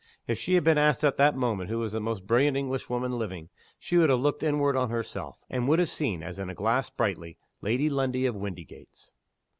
[0.25, 3.49] If she had been asked at that moment who was the most brilliant Englishwoman living,
[3.77, 6.89] she would have looked inward on herself and would have seen, as in a glass
[6.89, 9.11] brightly, Lady Lundie, of Windygates.